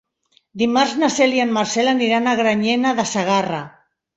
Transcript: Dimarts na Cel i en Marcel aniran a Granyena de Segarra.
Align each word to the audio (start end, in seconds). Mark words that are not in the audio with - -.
Dimarts 0.61 0.95
na 1.03 1.09
Cel 1.17 1.35
i 1.35 1.43
en 1.45 1.53
Marcel 1.59 1.91
aniran 1.91 2.33
a 2.33 2.35
Granyena 2.43 2.99
de 3.03 3.07
Segarra. 3.15 3.63